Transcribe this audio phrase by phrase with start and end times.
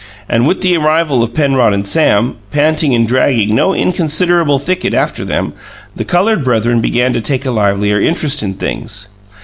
[0.27, 5.23] And with the arrival of Penrod and Sam, panting and dragging no inconsiderable thicket after
[5.23, 5.53] them,
[5.95, 9.09] the coloured brethren began to take a livelier interest in things.